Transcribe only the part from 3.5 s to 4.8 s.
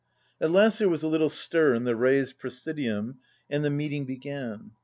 and the meeting began.